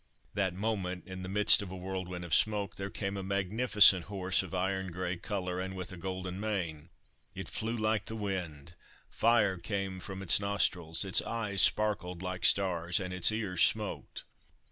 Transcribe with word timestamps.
That 0.33 0.55
moment, 0.55 1.05
in 1.05 1.21
the 1.21 1.29
midst 1.29 1.61
of 1.61 1.69
a 1.69 1.75
whirlwind 1.75 2.25
of 2.25 2.33
smoke, 2.33 2.75
there 2.75 2.89
came 2.89 3.15
a 3.17 3.21
magnificent 3.21 4.05
horse 4.05 4.41
of 4.41 4.51
an 4.51 4.59
iron 4.59 4.91
grey 4.91 5.15
colour, 5.15 5.59
and 5.59 5.75
with 5.75 5.91
a 5.91 5.95
golden 5.95 6.39
mane. 6.39 6.89
It 7.35 7.47
flew 7.47 7.77
like 7.77 8.07
the 8.07 8.15
wind. 8.15 8.73
Fire 9.11 9.59
came 9.59 9.99
from 9.99 10.23
its 10.23 10.39
nostrils. 10.39 11.05
Its 11.05 11.21
eyes 11.21 11.61
sparkled 11.61 12.23
like 12.23 12.45
stars, 12.45 12.99
and 12.99 13.13
its 13.13 13.31
ears 13.31 13.61
smoked. 13.61 14.23